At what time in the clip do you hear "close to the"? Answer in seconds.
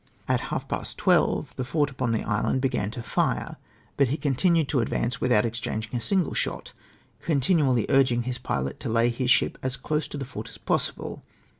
9.77-10.25